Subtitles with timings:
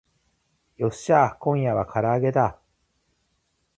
[0.77, 2.57] よっしゃー今夜は唐揚げだ